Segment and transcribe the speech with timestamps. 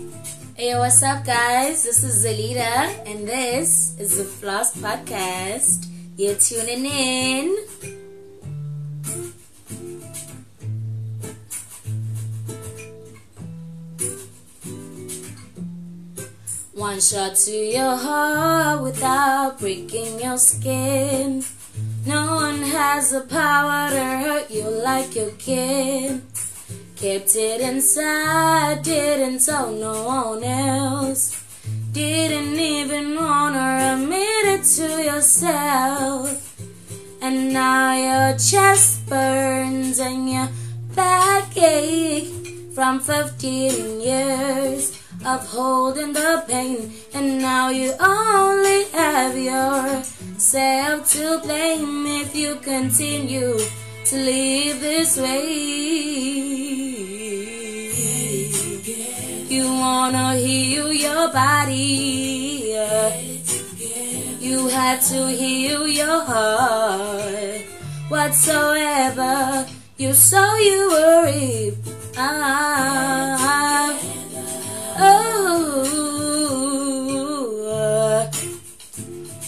[0.00, 1.84] Hey, what's up, guys?
[1.84, 5.88] This is Zelita, and this is the Floss Podcast.
[6.16, 7.56] You're tuning in.
[16.72, 21.44] One shot to your heart without breaking your skin.
[22.06, 26.22] No one has the power to hurt you like your kid.
[27.00, 31.42] Kept it inside, didn't tell no one else.
[31.92, 36.60] Didn't even wanna admit it to yourself.
[37.22, 40.50] And now your chest burns and your
[40.94, 42.34] back ache
[42.74, 44.92] from 15 years
[45.24, 46.92] of holding the pain.
[47.14, 53.58] And now you only have yourself to blame if you continue
[54.04, 56.09] to live this way.
[61.20, 62.72] Your body.
[64.40, 67.60] You have to heal your heart.
[68.08, 69.66] Whatsoever
[69.98, 71.74] you sow, you will reap.
[72.16, 73.98] Ah,
[74.98, 75.84] oh,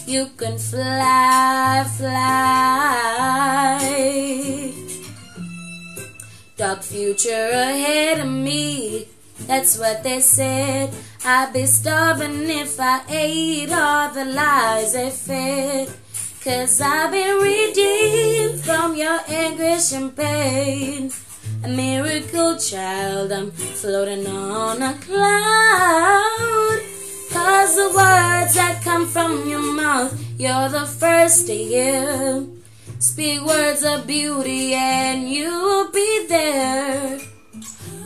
[0.07, 3.33] you can fly, fly.
[6.57, 9.09] Dark future ahead of me.
[9.47, 10.91] That's what they said.
[11.25, 15.93] I'd be starving if I ate all the lies they fed.
[16.43, 21.13] Cause I've been redeemed from your anguish and pain.
[21.65, 26.81] A miracle child, I'm floating on a cloud.
[27.31, 32.45] Cause the words that come from your mouth, you're the first to hear.
[32.99, 37.21] Speak words of beauty and you'll be there.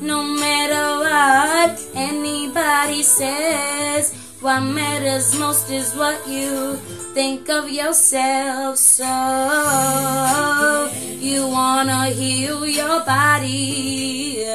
[0.06, 6.76] No matter what anybody says, what matters most is what you
[7.12, 8.76] think of yourself.
[8.76, 9.02] So,
[11.18, 14.46] you wanna heal your body.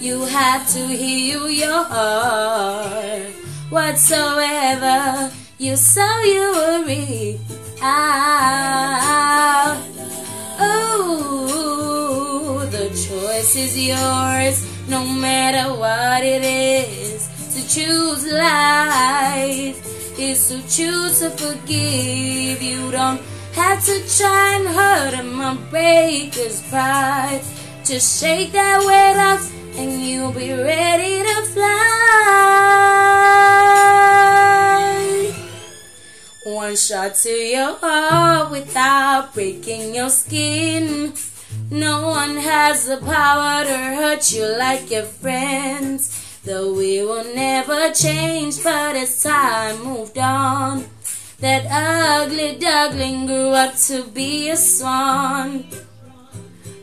[0.00, 3.32] You have to heal your heart.
[3.70, 7.40] Whatsoever you sow, you will reap.
[7.80, 9.82] Ah,
[10.60, 11.65] oh, the
[13.46, 17.28] choice is yours, no matter what it is.
[17.54, 22.62] To choose life is to choose to forgive.
[22.62, 23.20] You don't
[23.52, 27.42] have to try and hurt him or break his pride.
[27.84, 32.16] Just shake that weight off and you'll be ready to fly.
[36.44, 41.12] One shot to your heart without breaking your skin.
[41.70, 46.40] No one has the power to hurt you like your friends.
[46.44, 50.84] Though we will never change, but as time moved on,
[51.40, 55.64] that ugly duckling grew up to be a swan.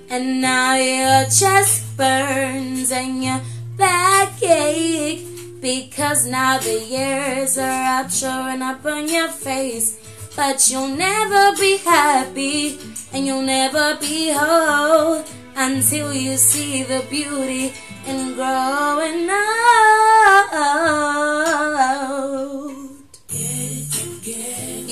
[0.09, 3.41] And now your chest burns and your
[3.77, 5.25] back ache
[5.61, 9.97] because now the years are out showing up on your face.
[10.35, 12.79] But you'll never be happy
[13.13, 15.23] and you'll never be whole
[15.55, 17.73] until you see the beauty
[18.07, 19.73] in growing old.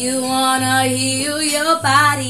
[0.01, 2.27] You wanna heal your body.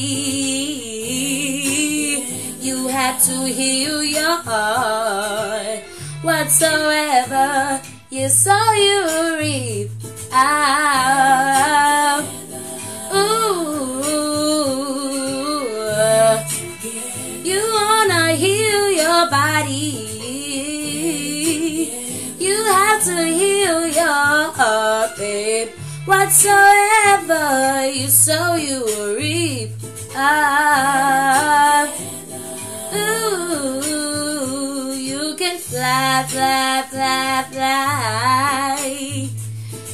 [2.62, 5.80] You have to heal your heart.
[6.22, 9.90] Whatsoever you sow, you reap.
[10.34, 12.22] Ah,
[19.22, 20.08] your body.
[22.40, 25.70] You have to heal your heart, babe.
[26.06, 29.70] Whatsoever you sow, you will reap.
[30.16, 31.88] Ah,
[32.96, 39.30] ooh, you can fly, fly, fly, fly.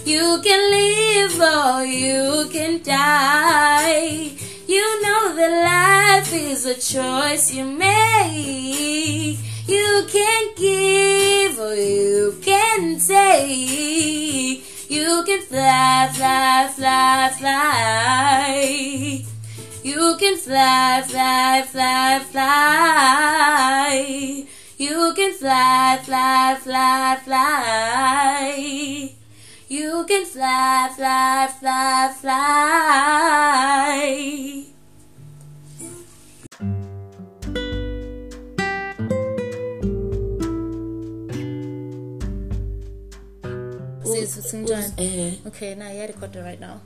[0.06, 4.46] You can live or you can die.
[4.68, 9.40] You know that life is a choice you make.
[9.66, 14.62] You can give or you can take.
[14.90, 19.24] You can fly, fly, fly, fly.
[19.84, 23.94] You can fly, fly, fly, fly.
[24.78, 29.17] You can fly, fly, fly, fly.
[29.68, 32.38] You can fly, fly, fly, fly.
[44.48, 44.96] Sinjani?
[44.96, 45.36] Eh.
[45.52, 46.80] Okay, now you're recording right now.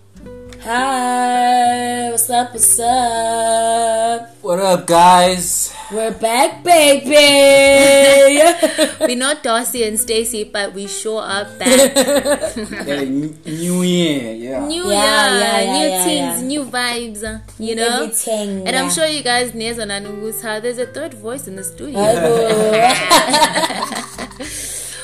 [0.65, 2.53] Hi, what's up?
[2.53, 4.33] What's up?
[4.41, 5.69] What up, guys?
[5.91, 7.11] We're back, baby.
[9.01, 11.91] We're not Darcy and Stacy, but we sure are back.
[12.87, 14.65] N- new year, yeah.
[14.65, 16.47] New Yeah, year, yeah, yeah, new yeah, things, yeah.
[16.47, 18.03] new vibes, uh, you know?
[18.07, 18.89] Everything, And I'm yeah.
[18.95, 21.99] sure you guys know how there's a third voice in the studio.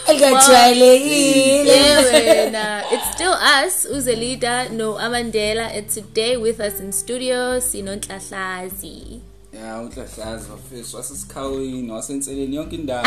[0.08, 1.68] Ungajwayelekile.
[1.68, 2.84] Yeah, wena.
[2.96, 9.20] it's still us, Uzelida, no Amandela, and today with us in studio, Sinonhlahlazi.
[9.58, 13.06] Yeah, unhlahlaza bafethu wasesikhaweni wasenseleni yonke indawo.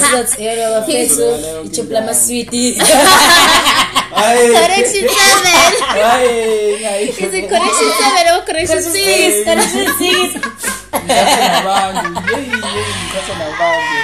[0.00, 1.22] Sizothela bafethu
[1.64, 2.74] ichuphu lamaswiti.
[4.14, 4.52] Hayi.
[4.52, 5.12] Correction 7!
[6.02, 7.08] Hayi.
[7.08, 8.92] Is it correction 7 or correction 6?
[8.92, 10.34] Six, correction six.
[10.94, 12.08] Ngikhatha nabantu.
[12.30, 13.94] Yeyi, yeyi, ngikhatha nabantu.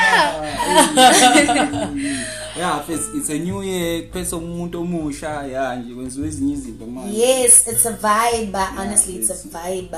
[0.96, 2.16] Ha, hey.
[2.58, 7.18] Yeah, first it's a new year, kuphethe umuntu omusha, yeah, nje kwenziwa ezinye izinto manje.
[7.18, 8.52] Yes, it's a vibe.
[8.52, 9.96] but Honestly, it's a vibe.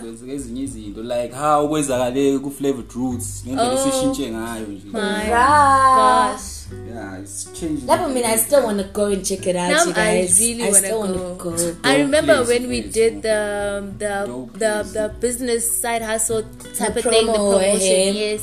[0.00, 4.88] Kwenzeka ezinye izinto like how kwenzakale ku flavored roots ngendlela esishintshe ngayo nje.
[4.90, 6.40] Gosh.
[6.88, 7.86] Yeah, it's changing.
[7.86, 9.94] That would mean I still want to go and check it out, Now you I
[10.22, 10.40] guys.
[10.40, 11.50] really I still want go.
[11.50, 11.76] to go.
[11.84, 13.20] I remember place, when we place, did yeah.
[13.20, 16.42] the um, the the, the business side hustle
[16.78, 17.92] type The of thing, the promo, promotion.
[17.92, 18.10] eh?
[18.10, 18.40] Yes.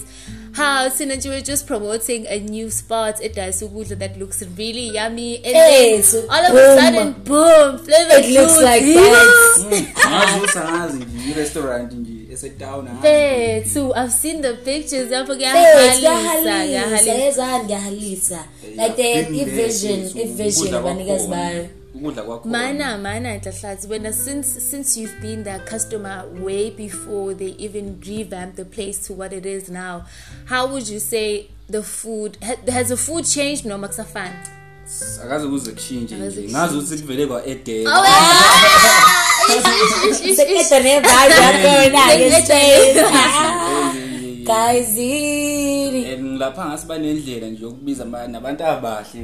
[0.54, 5.46] How Synergy were just promoting a new spot at Daisugudla that looks really yummy, and
[5.56, 6.58] Hey, then so all of boom.
[6.58, 8.96] a sudden, boom, flavor It looks juice, like yeah.
[8.96, 10.52] that.
[10.56, 15.12] angazi nje i-restaurant nje esetown Bethu, I've seen the pictures.
[15.12, 17.14] I forget Yes, kuyahalisa, kuyahalisa.
[17.14, 18.40] yezani kuyahalisa.
[18.78, 21.68] Like they had i-vision, i-vision abanikazi bayo.
[21.96, 27.56] Ukudla kwakhona Mana, mana, Tlahlazi, when since since you've been their customer way before they
[27.60, 30.04] even revamped the place to what it is now,
[30.46, 33.66] how would you say the food ha- has the food changed?
[33.66, 34.32] No, Maksafan.
[35.24, 38.06] akaze kuze kushintshe nje ngazi ukuthi kuvele kwa-edela
[40.36, 42.96] Sekeda ne-vibe yakhona-ke straight.
[44.46, 45.81] Guys, yini?
[45.81, 45.81] and
[46.42, 49.22] ngilapha ngasi banendlela nje yokubiza nabantu abahle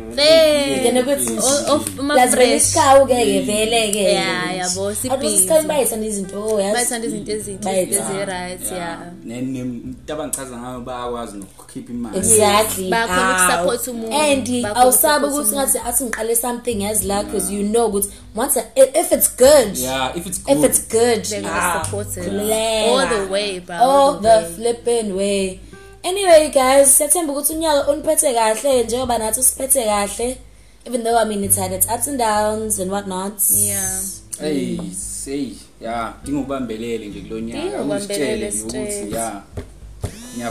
[0.82, 2.62] Ngene kuthi Of- of Plus vele fresh.
[2.62, 4.04] isikhawu-ke-ke vele-ke.
[4.04, 5.50] Yeah, yabo, sibhizi.
[5.50, 6.74] Abantu bayithanda izinto, oh, yazi.
[6.78, 8.14] Bathanda izinto ezinhle, Bayithanda.
[8.14, 9.00] ezi-right, yeah.
[9.26, 13.68] nento abangichaza ngayo bayakwazi nokukhipha imali exactly Bayakhona Hawu.
[13.70, 18.10] ukusupport umuntu, and ukusupport ukuthi ngathi athi ngiqale something yazi la because you know ukuthi
[18.36, 22.08] once I- if it's good yeah if it's good if it's good They're gonna support
[22.18, 23.76] it all the way, bro.
[23.78, 25.60] all the flipping way
[26.08, 30.38] anyway guys siyathemba ukuthi unyaka uniphethe kahle njengoba nathi usiphethe kahle
[30.86, 34.00] even though i mean it's had its ups and downs and whatnot Yeah.
[34.42, 35.52] hey say
[35.82, 39.04] yeah dinga ukubambelele nje kulo nyaka Dinga ukubambelele usitshele nje straight.
[39.04, 39.42] ukuthi yeah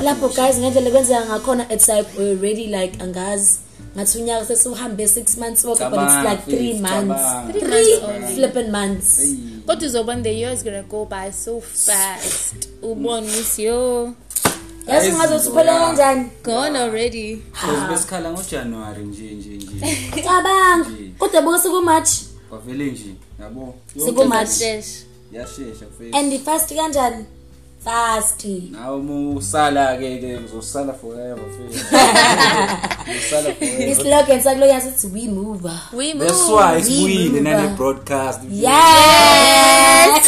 [0.02, 0.42] lapho ngiyaphuza.
[0.42, 3.52] guys ngendlela kwenzeka ngakhona it's like we're already like angazi
[3.96, 7.52] ngathi unyaka sesiuhambe six months woke but it's Cabanga, like three Faith, months cabanga.
[7.52, 8.34] Three three months only.
[8.34, 9.34] flipping months Hey.
[9.66, 12.54] But uzobona the year is gonna go by so fast.
[12.82, 14.12] Ubone ukuthi yo
[14.86, 15.86] yazi ungazothi uphele zona.
[15.86, 16.30] kanjani?
[16.44, 17.36] Gone already.
[17.36, 19.96] Because besikhala ngojanuwari nje nje nje.
[20.24, 20.90] Cabanga.
[21.18, 22.10] Kodwa buke sekumatch
[22.48, 23.74] kwavele nje yabo?
[24.04, 24.58] Sekumatch.
[24.58, 25.04] Shesh.
[25.32, 27.24] yashesha and fast kanjani?
[27.86, 28.42] Fast
[28.74, 31.78] nawe uma usala ke ke uzosala forever fesi
[33.14, 36.26] uzosala forever islogan sakulo yazi sithi we move We move.
[36.26, 37.42] that's why We sibuyile move.
[37.46, 40.26] nale broadcast yes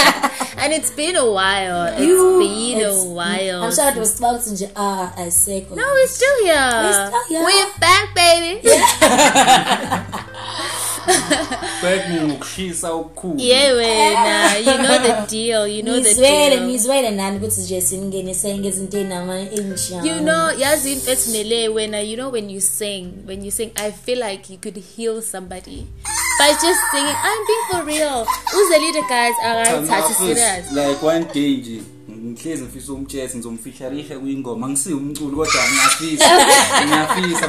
[0.62, 1.88] and it's been a while.
[1.96, 3.62] It's You- been it's- a while.
[3.64, 6.70] i'm sure it was about nje ah asekho no, we're still here.
[6.84, 7.42] We're still here.
[7.48, 8.60] We're back, baby.
[11.82, 14.58] back ngokushisa okukhulu yeah, wena.
[14.58, 15.66] You know the deal.
[15.66, 16.68] You know the ngizwele deal.
[16.68, 22.16] ngizwele nani ukuthi nje singenise ngezinto ey'nama entsha You know, yazi into ethinele wena, you
[22.16, 25.86] know when you sing, when you sing, I feel like you could heal somebody
[26.38, 27.16] by just singing.
[27.22, 28.24] I'm being for real.
[28.52, 29.34] Who's the leader, guys?
[29.44, 30.72] Alright, touch serious.
[30.72, 31.82] like one day nje
[32.30, 36.30] ngihlezi ngifisa umtshesi ngizomfisharisha kwingoma ngisiwe umculo kodwa ngiyafisa
[36.84, 37.46] ngiyafisa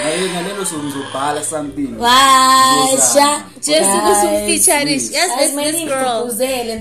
[0.00, 1.94] ngaye ngalelo suku ngizobhala something.
[1.98, 3.44] Washa.
[3.64, 5.10] Just because of featurish.
[5.12, 6.26] Yes, Guys, it's this girl.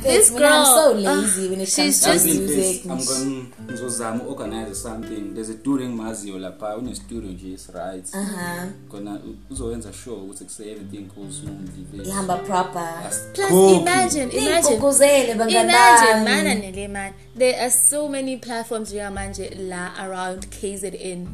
[0.02, 3.54] This mina I'm so girl, lazy when it she's comes to just- music I'm going
[3.68, 8.68] ngizozama uorganize something there's a studio engimaziyo lapha une studio nje is right Aha.
[8.90, 9.20] kona
[9.52, 14.60] uzowenza sure ukuthi kuse everything goes smoothly ihamba proper Plus, imagine, imagine.
[14.60, 17.14] Igqugquzele bangani Imagine, mana nele man.
[17.38, 21.28] There are so many platforms manje la around KZN.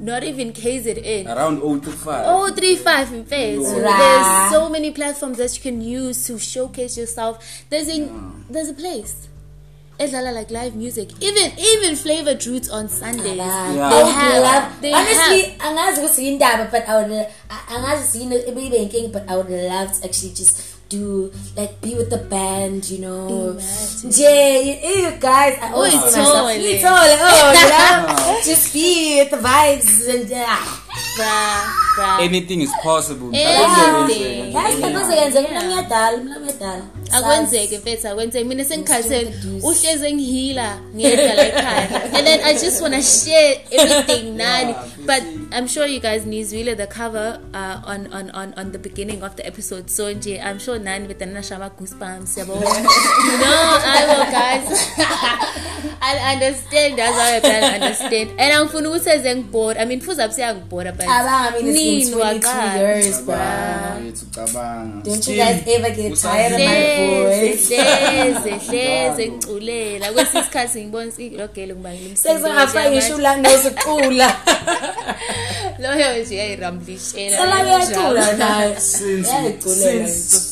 [0.00, 1.26] Not even KZN.
[1.26, 3.58] around 0 to 5 Oh, three five in face.
[3.58, 3.82] Right.
[3.82, 7.42] There's so many platforms that you can use to showcase yourself.
[7.68, 8.08] There's a
[8.48, 9.14] there's a place.
[9.98, 13.36] edlala like live music even even flavored roots on sundays.
[13.36, 13.88] Yeah.
[13.88, 17.12] I they would have love- they honestly have angazi ukuthi yindaba but I would
[17.50, 21.94] I- angazi yini ibe inkinga but I would love to actually just do like be
[21.94, 23.56] with the band you know.
[24.04, 26.54] Nje you, guys I always Oh, myself totally.
[26.78, 28.40] Ngithole, oh you know?
[28.44, 30.56] Just be with the vibes and uh,
[31.16, 32.20] bruh bruh.
[32.20, 33.30] Anything is possible.
[33.30, 34.08] Kwenzeka
[35.42, 42.02] mina ngiyadala mina ngiyadala akwenzeke mfethu akwenzeke mina sengikhathele uhleze ngihila ngiyedwa la ekhaya.
[42.16, 44.70] And then i just want to share everything nani?
[44.72, 45.22] Yeah, but
[45.56, 49.34] i'm sure you guys nizwile the cover uh, on, on, on, on the beginning of
[49.36, 52.54] the episode so nje i'm sure nani betanasha ama-goosebumps yabo?
[53.44, 53.54] No
[53.96, 54.68] i will guys.
[56.00, 58.30] I understand that's why i can understand.
[58.38, 61.06] And angifuna ukuthi eze ngibhora i mean futhi abusiyangibhora but
[61.62, 65.04] nini it's been 22 waqala years bro Cabanga, yethu cabanga.
[65.04, 66.80] Don't you guys ever get tired of my
[67.22, 67.68] voice?
[67.68, 74.36] hleze hleze ngiculela kwesinye isikhathi ngibona ilogele ngibangela sengizongafaka ngisho ulanozicula
[75.78, 79.30] loyo nje yayiramblishela sala uyacula naye since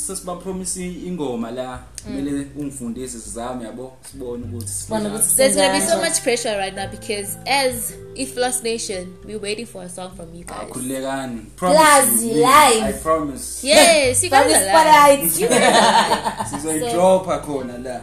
[0.07, 5.09] sesibapromise ingoma la kumele ungifundise sizame yabo sibone ukuthi Sibone sibona.
[5.09, 9.67] ukuthi- There's gonna be so much pressure right now because as Iflos Nation, we're waiting
[9.67, 10.59] for a song from you guys.
[10.71, 12.83] akhululekani Plazi you, live.
[12.85, 15.31] i promise Yes, you guys are live.
[15.31, 15.33] spotlight.
[16.51, 18.01] sizoyidropha khona la.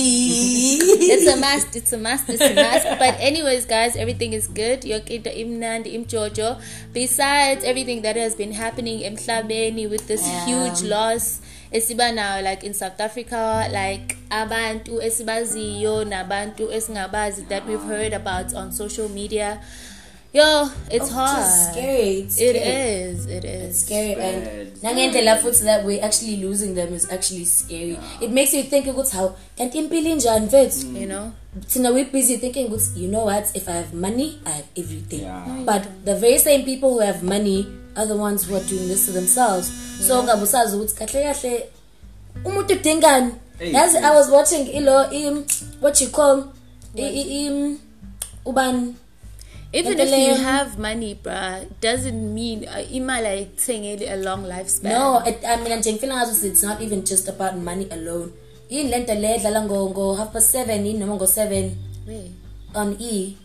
[0.00, 2.86] It's a must, it's a must, it's a must.
[2.98, 4.84] But anyways, guys, everything is good.
[4.84, 6.56] Yoke into imnandi, imjojo.
[6.92, 10.46] Besides everything that has been happening in Mhlabeni with this Yeah.
[10.46, 11.40] huge loss.
[11.72, 18.54] Esiba now like in South Africa, like abantu esibaziyo nabantu esingabazi that we've heard about
[18.54, 19.60] on social media.
[20.32, 21.40] Yo, it's Oh, hard.
[21.40, 22.18] It's scary.
[22.20, 23.10] It's It scary.
[23.10, 23.80] is, it is.
[23.80, 24.34] scary Bad.
[24.34, 28.86] and nangendlela futhi that we're actually losing them is actually scary it makes you think
[28.86, 31.30] ukuthi how kanti impilo injani mfethu You know?
[31.66, 35.22] thina we're busy thinking ukuthi you know what if i have money i have everything
[35.22, 35.64] Yeah.
[35.64, 37.66] but the very same people who have money
[37.96, 39.72] are the ones who are doing this to themselves
[40.06, 41.68] so ngabe usazi ukuthi kahle kahle
[42.44, 43.32] umuntu udingani
[43.72, 45.44] yazi i was watching ilo im
[45.82, 46.44] what you call
[46.94, 47.78] im
[48.44, 48.94] ubani
[49.70, 54.96] Even if you have money, bruh, doesn't mean uh, imali ayikuthengeli a long lifespan.
[54.96, 58.32] No, it, I mean nje ngifila ngathi it's not even just about money alone.
[58.70, 61.70] Yini lento le edlala ngo ngo half past 7 yini noma ngo 7
[62.08, 62.30] Wait.
[62.74, 63.36] on E.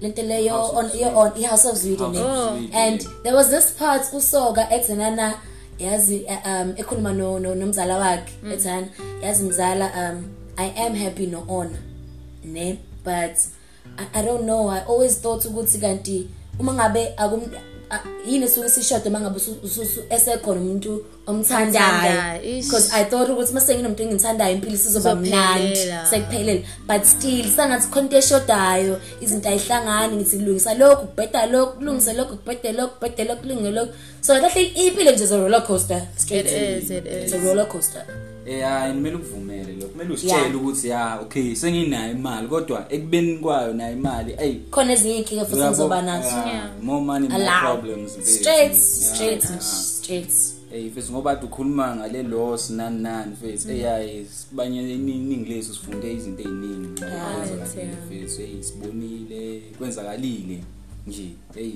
[0.00, 1.00] Lento leyo House of on Zwide.
[1.00, 1.98] yo on E House of Zweden.
[2.14, 2.22] House eh?
[2.22, 3.10] of Zwide, And yeah.
[3.24, 5.34] there was this part usoga exenana
[5.78, 8.86] yazi uh, um ekhuluma no no- nomzala wakhe ethana
[9.22, 10.24] yazi mzala um
[10.56, 11.76] I am happy no on
[12.44, 13.36] ne but
[13.98, 16.28] I, I don't know I always thought ukuthi kanti
[16.60, 17.60] uma ngabe akum a-
[18.26, 22.64] yini esuke sishode mangabe usu- usu- esekhona umuntu omthandayo Omthandayo, ish.
[22.64, 26.06] because i thought ukuthi mase nginomuntu engimthandayo impilo sizoba mnandi Izophelela.
[26.10, 32.12] sekuphelele but still sangathi khona into eshodayo izinto ayihlangani ngithi kulungisa lokhu kubheda lokhu kulungise
[32.12, 36.02] lokhu kubhede lokhu kubhede lokhu kulunge lokhu so kahle impilo nje is a roller coaster
[36.16, 37.34] straight It is, it it's is.
[37.34, 38.02] a roller coaster
[38.48, 39.88] Eh hayi kumele ukuvumele lokho.
[39.88, 45.18] Kumele usitshele ukuthi ya okay senginayo imali kodwa ekubeni kwayo nayo imali ey khona ezinye
[45.18, 46.36] inkinga futhi ngizoba nazo.
[46.82, 50.32] More money more problems straight straight straight.
[50.70, 56.12] Hey mfethu ngoba ade ukhuluma ngale loss nani nani mfethu eyayi sibanye iningi leso sifunde
[56.12, 56.88] izinto eziningi
[58.06, 60.64] mfethu hey sibonile kwenzakalile
[61.06, 61.72] nje hey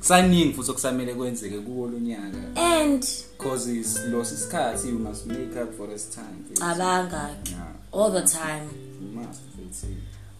[0.00, 3.06] saningi futhi okusamele kwenzeke kuwo lonyaka and
[3.38, 6.36] cause is loss isikhathi you must make up for this time.
[6.42, 6.64] Mfethu.
[6.64, 7.30] abanga.
[7.50, 7.72] Yeah.
[7.92, 8.68] All the time.
[9.00, 9.40] You must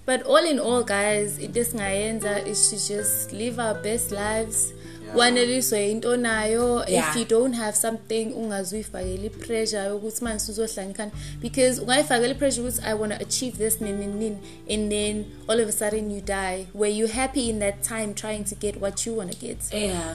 [0.06, 4.72] But all in all, guys, into esingayenza is to just live our best lives.
[5.14, 6.84] Waneliswe into nayo.
[6.88, 12.82] If you don't have something ungazuyifakela i-pressure yokuthi manje uzohlala ikhanda because ungayifakela i-pressure ukuthi
[12.84, 14.38] i want to achieve this nini nini
[14.70, 16.66] and then all of a sudden you die.
[16.74, 19.58] Were you happy in that time trying to get what you want to get?
[19.72, 20.14] Yeah.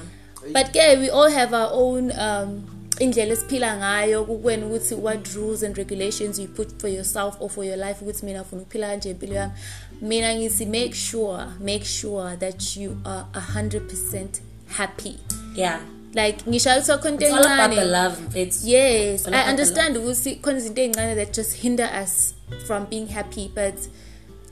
[0.51, 2.63] But ke we all have our own um
[2.99, 4.25] indlela esiphila ngayo.
[4.25, 8.23] Kukwena ukuthi what rules and regulations you put for yourself or for your life ukuthi
[8.23, 9.53] mina ufuna ukuphila kanje impilo yami.
[10.01, 14.41] Mina ngithi make sure make sure that you are 100%
[14.77, 15.15] happy
[15.55, 15.79] yeah
[16.15, 19.97] like ngisho kuthiwa khona into it's all about the encane love it's yes i understand
[19.97, 22.33] ukuthi khona izinto ey'ncane that just hinder us
[22.67, 23.75] from being happy but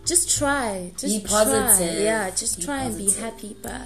[0.06, 1.46] just try just Be try.
[1.46, 2.04] positive.
[2.04, 3.24] yeah just Be try and be positive.
[3.26, 3.82] happy but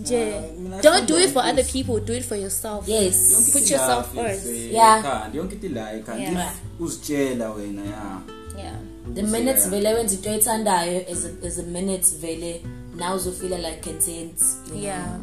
[0.00, 4.14] nje mina don't do it for other people do it for yourself yes Put yourself
[4.14, 4.44] first.
[4.46, 4.98] mfethu, Yeah.
[5.00, 5.90] ekhanda, yonke into la
[6.22, 6.52] Yeah.
[6.52, 8.20] If uzitshela wena ya
[8.58, 8.74] yeah
[9.14, 12.62] the minutes vele wenza into oyithandayo is a, is a minute vele
[12.96, 15.18] now uzofila like content know, Yeah.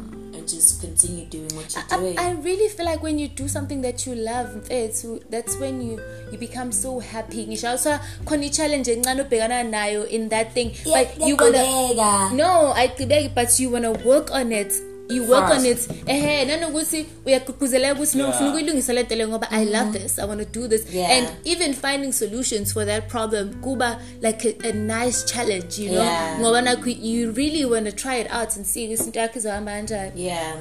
[0.46, 2.18] And just continue doing what you're I, doing.
[2.18, 6.00] I really feel like when you do something that you love mfethu that's when you
[6.32, 7.46] you become so happy.
[7.46, 10.72] Ngisho awusa khona i-challenge encane obhekana nayo in that thing.
[10.84, 14.72] Yeah, but you wanna no ayigqibeki but you wanna work on it.
[15.08, 15.58] You work Fast.
[15.60, 19.98] on it ehe nanokuthi uyagqugquzeleka ukuthi no ngifuna ukuyilungisa le nto le ngoba i love
[19.98, 21.10] this i want to do this Yeah.
[21.18, 26.02] and even finding solutions for that problem kuba like a, a nice challenge you know
[26.04, 26.40] Yeah.
[26.40, 29.72] ngoba nakho you really want to try it out and see ukuthi into yakho izohamba
[29.72, 30.56] kanjani Yeah.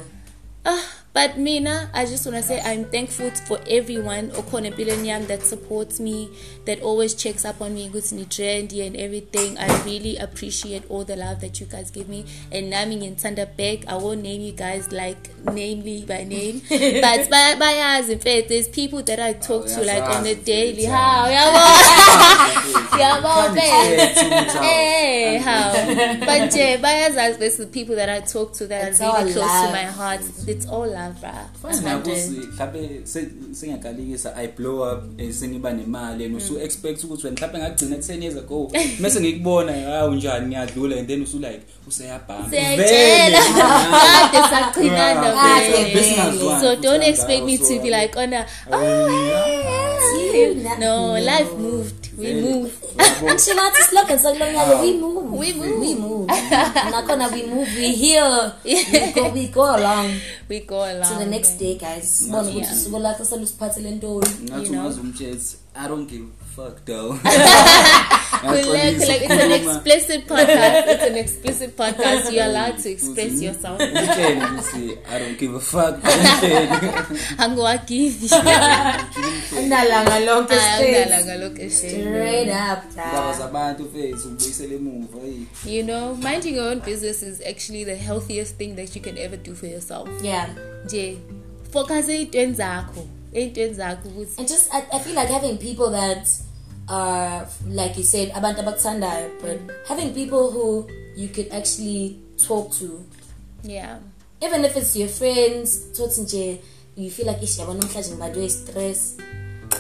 [0.65, 0.79] Ah,
[1.15, 5.43] but Mina, I just want to say I'm thankful for everyone okhona empilweni yami that
[5.43, 6.29] supports me,
[6.65, 9.57] that always checks up on me, ukuthi ni trendy and everything.
[9.57, 12.25] I really appreciate all the love that you guys give me.
[12.51, 13.87] And nami ngithanda back.
[13.87, 18.67] I won't name you guys like namely by name, but by bayazi in fact there's
[18.67, 20.83] people that I talk to like on a daily.
[20.85, 21.25] How?
[21.37, 21.61] Yabo.
[22.99, 23.55] Yabo.
[24.61, 25.71] Hey, how?
[26.25, 29.33] But nje bayazazi there's the people that I talk to that are really all close
[29.33, 29.71] to love.
[29.71, 30.21] my heart.
[30.47, 31.71] It's all love, bruh.
[31.71, 37.27] Fine ngakuthi mhlawumbe se- sengiyaqalekisa i blow up eh, sengiba nemali and usu expect ukuthi
[37.27, 41.61] wena mhlawumbe ngagcina 10 years ago mase ngikubona hawu njani ngiyadlula and then usu like
[41.87, 43.39] useyabhanga Siyatshela.
[43.39, 45.93] Kade saqinana Kade vele.
[45.95, 48.45] Besingazwani So futhi don't kangaka, expect me so, to be like on a
[50.35, 51.19] You, no, no.
[51.19, 52.09] life moved.
[52.17, 52.41] We Vele.
[52.41, 52.71] move.
[52.97, 53.29] Yabo.
[53.31, 55.31] Actually, nathi slogan sakulo nyaka we move.
[55.39, 55.79] We move.
[55.79, 56.27] We move.
[56.91, 57.67] Nakhona we move.
[57.77, 58.51] We heal.
[58.63, 60.11] We go, we go along
[60.49, 61.09] We go along.
[61.11, 62.03] to the next day, guys.
[62.19, 62.73] Sibone ukuthi Yeah.
[62.73, 64.27] usuku lakho selusiphathele ntoni.
[64.43, 64.81] ngathi You know?
[64.81, 65.37] ungazumtshela
[65.75, 67.19] i don't give a fuck though
[68.43, 70.83] Like, like, it's an explicit podcast.
[70.87, 72.31] It's an explicit podcast.
[72.31, 73.79] You're allowed to express yourself.
[73.81, 76.67] umtshele ukuthi i don't give a fuck umtshele
[77.37, 78.27] Angiwagive.
[79.69, 81.07] Nalanga lonke straight.
[81.07, 82.83] Angidalanga lokho Straight up.
[82.89, 83.33] indaba da.
[83.37, 88.55] zabantu fethu ubuyisele emuva hey You know, minding your own business is actually the healthiest
[88.57, 90.09] thing that you can ever do for yourself.
[90.23, 90.47] Yeah.
[90.85, 91.17] Nje,
[91.73, 93.07] focus ey'ntweni zakho.
[93.35, 96.27] Ey'ntweni zakho ukuthi And just, I, I feel like having people that
[96.87, 103.03] are, like you said, abantu abakuthandayo, but having people who you could actually talk to.
[103.63, 103.97] yeah.
[104.41, 106.59] Even if it's your friends, thothi nje,
[106.95, 109.15] you feel like, ish, yabona namhlanje ngibadwe stress.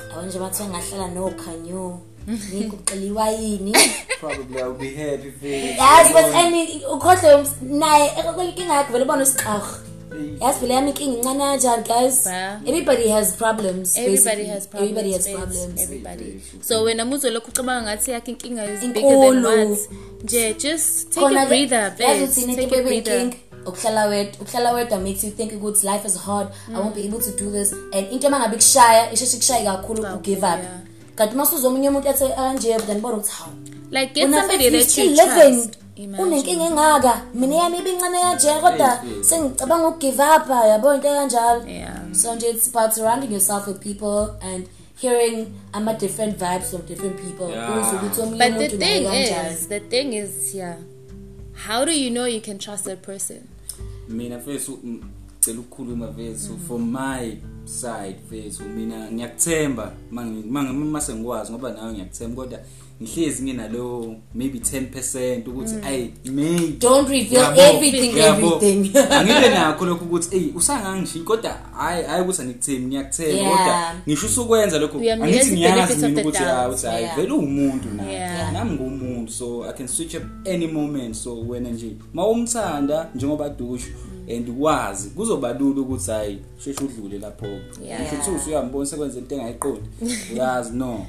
[0.09, 1.99] Yabona nje bathiwa ngahlala nokhanyo.
[2.27, 3.73] Ngikuxeliwa yini?
[4.19, 8.09] probably i'll be happy fethu Yes, but any ukhohle naye
[8.47, 9.84] inkinga yakhe vele ubona isiqarhu.
[10.41, 12.23] Yazi vele yami inkinga incane kanjani guys.
[12.23, 12.61] Ba.
[12.65, 13.97] Everybody has problems.
[13.97, 14.45] Everybody basically.
[14.45, 14.91] has problems.
[14.91, 15.37] Everybody has babes.
[15.39, 15.81] problems.
[15.81, 16.41] Everybody.
[16.61, 19.69] So wena muzo lokhu ucabanga ngathi yakho inkinga is bigger than Inkulu.
[19.69, 19.89] what?
[20.23, 22.37] Nje just take khona a breather, yazi babes.
[22.37, 23.13] uthini Take into a breather.
[23.13, 27.01] ebeyinkinga ukuhlala wedwa ukuhlala wedwa makes you think ukuthi life is hard i won't be
[27.01, 30.79] able to do this and into mangabe kushaya isheshe kushaye kakhulu Kakhulu, ugive up yeah.
[31.15, 33.53] kanti masuza omunye umuntu athi kanje then bona ukuthi hawu
[33.91, 35.69] Like get Wena somebody mfethu, you that still you living trust.
[35.69, 35.84] Imagine.
[35.97, 37.21] Unenkinga engaka.
[37.33, 41.65] Mina yami ibincane kanje kodwa sengicabanga ukugive up yabo into kanjalo
[42.11, 44.67] so nje it's about surrounding yourself with people and
[45.01, 47.45] hearing ama different vibes from different people.
[47.45, 50.75] Ukuthi omunye But the umuntu thing is, the thing is, yeah.
[51.67, 53.47] How do you know you can trust that person?
[54.09, 61.93] mina fethu ngicela ukukhuluma fethu from my side fethu mina ngiyakuthemba mase ngikwazi ngoba nawe
[61.93, 62.59] ngiyakuthemba kodwa
[63.01, 68.47] ngihlezi nginalo maybe 10% ukuthi ay maybe don't reveal Yabo, everything yabo.
[68.47, 73.57] everything angibe nakho lokho ukuthi ey usangangishiyi kodwa hayi hayi ukuthi angikuthembi ngiyakuthemba Yeah.
[73.57, 76.55] kodwa ngisho usukwenza lokho Uyamnikeza angithi i-benefit ngiyazi of mina the ukuthi doubt.
[76.55, 77.15] hayi ukuthi hayi Yeah.
[77.15, 78.53] vele uwumuntu nami Yeah.
[78.53, 83.87] nami ngumuntu so i can switch up any moment so wena nje mawumthanda njengoba dusho
[84.35, 87.45] and ukwazi kuzoba lula ukuthi hayi sheshe udlule lapho
[87.85, 88.01] Yeah.
[88.01, 89.89] ngisho uthi usuyambona sekwenza into engayiqondi
[90.33, 91.05] uyazi no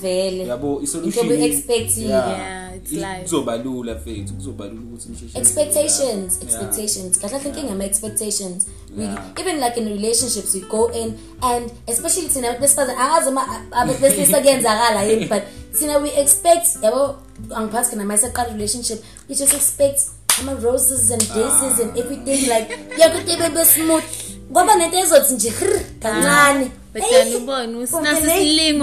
[0.00, 2.08] vele yabo isolution Into we-expect-ile.
[2.08, 3.22] Yeah, it's i- life.
[3.22, 6.42] kuzoba lula fethu kuzoba lula ukuthi ngisheshe expectations Yeah.
[6.42, 9.24] expectations kahle kahle inkinga ama expectations we Yeah.
[9.40, 15.02] even like in relationships we go in and especially thina besifazane angazi uma abesilisa kuyenzakala
[15.02, 15.42] yini but
[15.78, 17.14] thina we expect yabo
[17.54, 20.00] angiphathi kana mase qala relationship we just expect
[20.40, 24.04] ama roses and daisies and everything like yakuthi bebe smooth
[24.52, 28.78] ngoba nento ezothi nje "Hrr, kancane But then ubone usinaso ngithi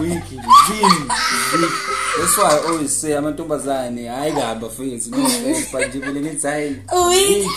[0.00, 0.30] weak.
[2.18, 5.16] That's why I always say amantombazane hayi kaba fethu no
[5.72, 6.76] but nje vele ngithi hayi
[7.08, 7.48] Weak.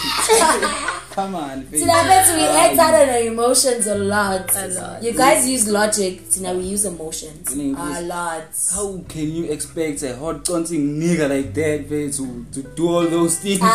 [1.16, 4.56] come on fethu Tina bet we act out on our emotions a lot.
[4.56, 5.04] A lot.
[5.04, 6.30] You guys use logic.
[6.32, 8.44] Tina, we use emotions you a lot.
[8.74, 13.06] How can you expect a hot dancing nigga like that fethu to to do all
[13.08, 13.62] those things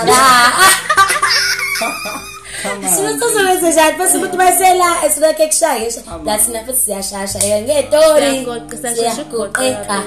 [2.63, 5.91] come on sinosizolwenze njani bese ukuthi basela esilokhu ekushaya
[6.27, 9.99] that's never siyashasha ye ngetori Siyagoqa, siyasheshe ukugoqeka.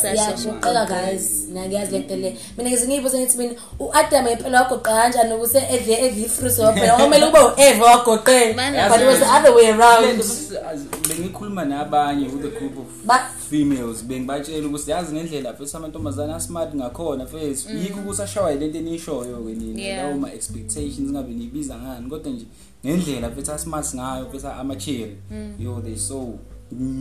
[0.00, 4.92] Siyasheshe siyagoqeka guys mina ngiyazi lento le mina ngize ngiyibuze ngithi mina u-adam ngempela wagoqa
[4.92, 9.30] kanjani ukuze edle edle ifruit waphela kwamele kube u-eva wagoqela Bana- but it was the
[9.36, 10.06] other way around.
[10.06, 15.54] Lento futhi, az- bengikhuluma nabanye with a group of Ba- females bengibatshela ukuthi yazi ngendlela
[15.54, 20.02] fethu amantombazane asmart ngakhona fethu yikho kusashawa lento eniyishoyo-ke nina Yeah.
[20.04, 22.10] lawo ma-expectations ngabe niyibiza ngani.
[22.10, 22.46] Kodwa nje
[22.86, 25.16] ngendlela fethu asmart ngayo fethu amachiri
[25.58, 26.28] yo they so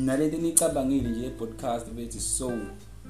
[0.05, 2.51] nalento eniyicabangile nje e-podcast fethu is so.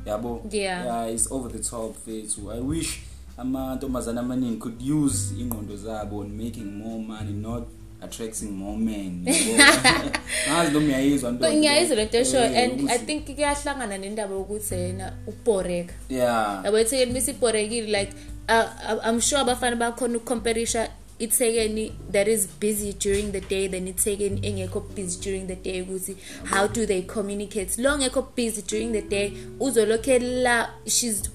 [0.06, 0.42] Yabo?
[0.52, 0.86] Yeah.
[0.86, 2.52] yeah it's over the top fethu.
[2.52, 3.00] I wish
[3.38, 7.64] amantombazane amaningi could use ingqondo zabo on making more money not
[8.02, 9.26] attracting more men.
[9.26, 10.12] Yabo.
[10.50, 14.36] ngazi noma uyayizwa nto but ngiyayizwa lento eshoyo Eh, and i ukuthi- think kuyahlangana nendaba
[14.36, 16.62] yokuthi yena ukubhoreka yeah.
[16.66, 18.14] Yabo ethekeni misibhorekile like
[18.50, 18.66] uh,
[18.98, 20.90] uh, i'm sure abafana bakhona ukucomperisha
[21.24, 26.16] ithekeni that is busy during the day then ithekeni engekho busy during the day ukuthi
[26.44, 27.82] how do they communicate?
[27.82, 31.32] Lo ngekho busy during the day uzolokhela she's l-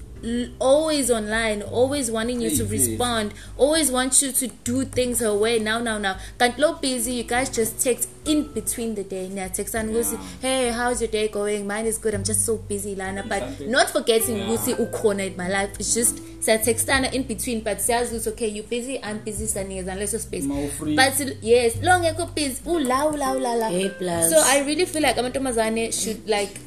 [0.59, 2.87] always online always wanting you to Hey, hey.
[2.89, 5.59] respond always wants you to do things her way.
[5.59, 6.17] Now now now.
[6.37, 9.29] Kanti lo busy you guys just text in between the day.
[9.29, 11.65] Niyatextana ukuthi hey how's your day going?
[11.67, 12.13] Mine is good.
[12.13, 13.23] I'm just so busy lana.
[13.27, 13.71] But Something.
[13.71, 14.47] not forgetting Yeah.
[14.49, 15.71] ukuthi ukhona in my life.
[15.79, 18.99] It's just siyatextana in between but siyazi ukuthi okay you busy?
[19.03, 20.45] I'm busy sanikezana leso space.
[20.47, 23.89] But yes lo ngekho busy ula ula ula la Hey,
[24.29, 26.59] so i really feel like amantombazane should like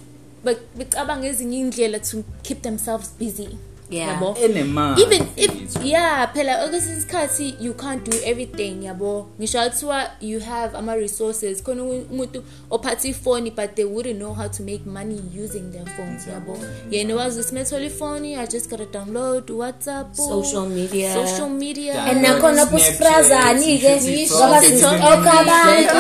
[0.45, 3.49] but becabanga ezinye indlela to keep themselves busy.
[3.93, 4.09] Yeah.
[4.09, 4.37] yabo?
[4.45, 9.27] Enemali even if yeah phela kwesinye isikhathi you can't do everything yabo?
[9.41, 11.63] Ngisho kuthiwa you have ama-resources.
[11.63, 16.27] Khona umuntu ophatha ifoni but they wouldn't know how to make money using their phones
[16.27, 16.59] yabo?
[16.91, 21.13] Yena wazi ukuthi methole ifoni i just gotta download whatsapp Social media.
[21.27, 21.95] social media.
[22.05, 25.95] And nakhona kusifrazani-ke Snapchat, ngoba TikTok, sizoka abantu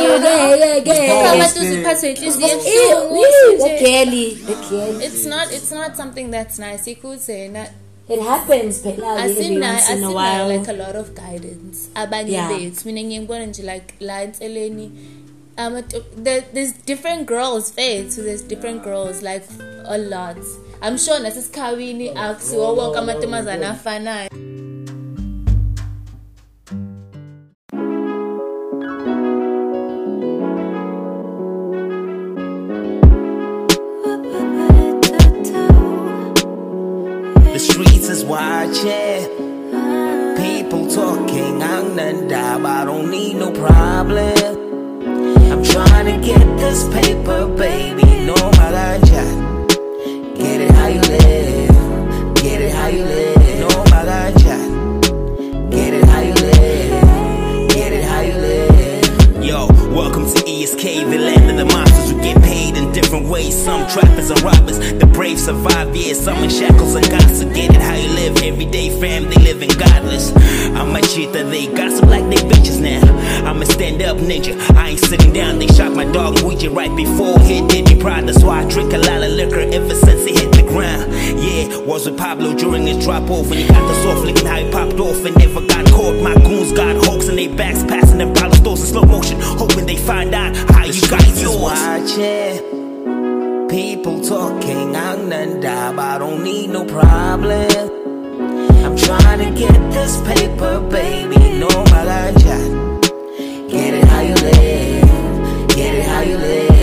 [0.84, 1.70] ke abantu Yes.
[1.70, 3.66] ziphathe inhliziyo ebuhlungu.
[5.04, 6.90] it's not it's not something that's nice.
[6.90, 7.66] Ikuthi yena
[8.08, 10.48] It happens phela every asinayo once in a asinayo while.
[10.58, 12.48] like a lot of guidance abanye Yeah.
[12.48, 14.90] bethu mina ngiye ngibona nje like la enseleni
[15.58, 15.82] um
[16.24, 19.44] there, there's different girls fethu there's different girls like
[19.86, 20.36] a lot
[20.82, 24.30] i'm sure nasesikhawini akusiwo wonke amantombazane afanayo
[37.52, 39.28] The streets is watching.
[40.38, 42.64] People talking, I'm none dab.
[42.64, 45.02] I don't need no problem.
[45.52, 48.24] I'm trying to get this paper, baby.
[48.24, 49.26] No malaja.
[50.34, 52.34] Get it how you live.
[52.36, 53.31] Get it how you live.
[60.84, 63.54] ESK, the land of the monsters who get paid in different ways.
[63.54, 66.14] Some trappers and robbers, the brave survive, yeah.
[66.14, 67.54] Some in shackles and gossip.
[67.54, 68.42] Get it how you live.
[68.42, 70.34] Everyday fam, they living godless.
[70.74, 73.00] I'm a cheater, they gossip like they bitches now.
[73.48, 75.58] I'm a stand up ninja, I ain't sitting down.
[75.58, 78.32] They shot my dog Ouija right before he did me Prada.
[78.34, 81.12] So I drink a lot of liquor ever since he hit the ground.
[81.38, 83.50] Yeah, was with Pablo during his drop off.
[83.50, 86.20] And he got the soft looking how he popped off and never got caught.
[86.22, 88.51] My goons got hawks in their backs, passing stores in
[88.92, 91.56] slow motion, hoping they find out how you got yours.
[91.62, 92.58] Watching.
[93.68, 97.90] People talking, I'm none dab, I don't need no problem.
[98.84, 102.58] I'm trying to get this paper, baby, no malaja.
[103.70, 106.81] Get it how you live, get it how you live,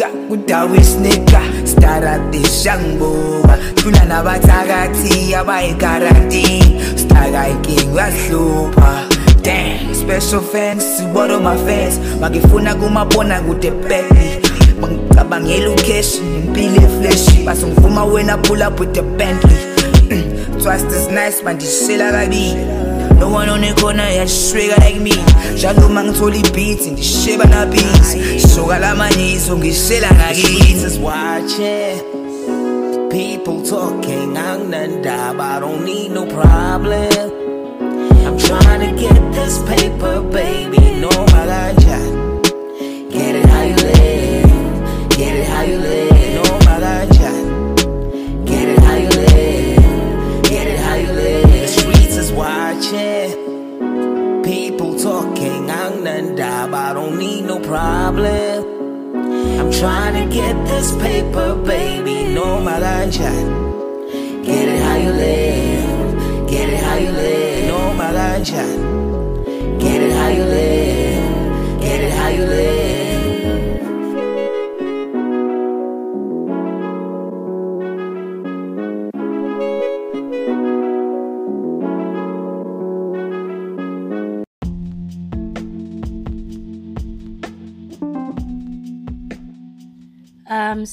[0.00, 6.64] Dallas kika kudawis nika starate shangboba thula nabathakathi abayikarati
[6.96, 9.06] stakayiking wahlupha
[9.42, 11.98] Damn, special fans, sibodo my fans.
[12.20, 14.40] Magifuna kumabona kude baby
[14.80, 19.56] Bangicabangela ucash, impilo efleshi Basongivuma wena pull up with the Bentley.
[20.10, 22.79] Mm, Twice as nice, mandishela kabili.
[23.30, 25.12] One on corner yashweka like me
[25.54, 28.16] Njalo uma ngithola i-beat ngisheba na beats
[28.54, 32.00] Soka lamaniso ngishela ngakithi watching.
[33.10, 37.30] People talking, dab, I don't need no problem.
[38.26, 41.98] I'm trying to get this paper, baby, no malaja.
[43.10, 46.09] Get it how you live, get it how you live,
[52.80, 54.42] watching.
[54.42, 58.64] People talking, I'm none dab, I don't need no problem.
[59.60, 63.32] I'm trying to get this paper, baby, no malaja.
[64.44, 68.89] Get it how you live, get it how you live, no malaja.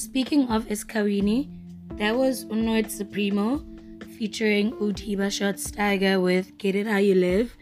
[0.08, 1.50] Speaking of Eskawini,
[1.98, 3.62] that was Unoid Supremo
[4.16, 7.54] featuring Utiba Shots Tiger with Get It How You Live,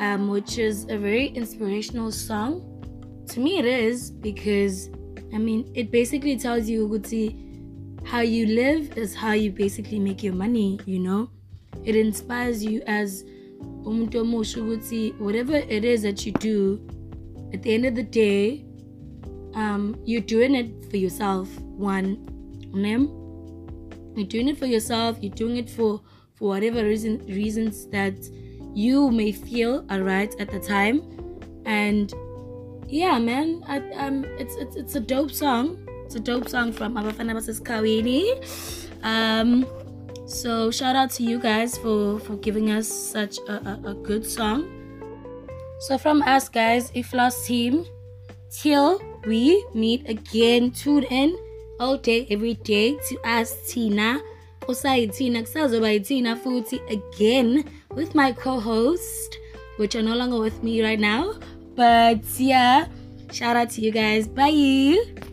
[0.00, 2.60] um, which is a very inspirational song.
[3.28, 4.90] To me, it is because
[5.32, 10.24] I mean, it basically tells you Uguti, how you live is how you basically make
[10.24, 11.30] your money, you know?
[11.84, 13.24] It inspires you as
[13.84, 16.80] whatever it is that you do,
[17.54, 18.65] at the end of the day,
[19.56, 21.48] um, you're doing it for yourself.
[21.60, 22.22] One,
[22.72, 23.08] name.
[24.14, 25.16] You're doing it for yourself.
[25.20, 26.00] You're doing it for
[26.34, 28.14] for whatever reason reasons that
[28.74, 31.02] you may feel are right at the time,
[31.64, 32.12] and
[32.86, 35.78] yeah, man, I, um, it's it's it's a dope song.
[36.04, 38.38] It's a dope song from Abafana Basis Kawini.
[39.02, 39.66] Um,
[40.26, 44.24] so shout out to you guys for for giving us such a, a, a good
[44.26, 44.68] song.
[45.80, 47.84] So from us guys, Iflas team,
[48.50, 51.36] till we meet again, tune in
[51.80, 54.20] all day, every day to ask Tina.
[54.68, 59.38] Usayitina kusazoba yiTina futhi again with my co-host,
[59.76, 61.34] which are no longer with me right now.
[61.74, 62.86] But yeah,
[63.32, 64.26] shout out to you guys.
[64.26, 65.25] Bye.